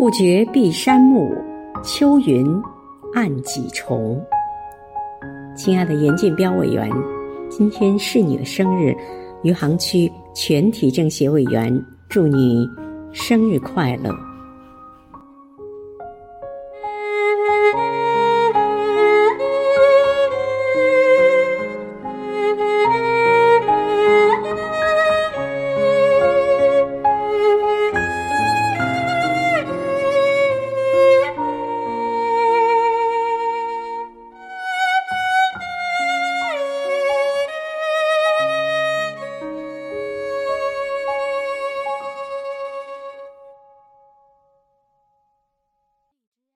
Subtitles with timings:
[0.00, 1.30] 不觉碧山暮，
[1.84, 2.46] 秋云
[3.12, 4.18] 暗几重。
[5.54, 6.90] 亲爱的严建彪委员，
[7.50, 8.96] 今天是你的生日，
[9.42, 11.70] 余杭区全体政协委员，
[12.08, 12.66] 祝你
[13.12, 14.10] 生日快乐。